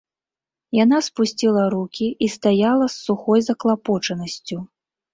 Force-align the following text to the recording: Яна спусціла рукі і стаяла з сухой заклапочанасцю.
Яна 0.83 0.97
спусціла 1.07 1.67
рукі 1.75 2.07
і 2.23 2.31
стаяла 2.39 2.91
з 2.97 3.05
сухой 3.05 3.39
заклапочанасцю. 3.53 4.57